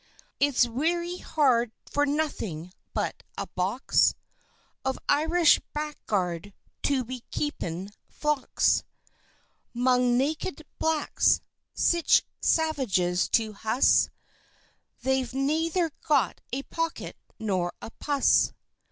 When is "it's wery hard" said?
0.39-1.71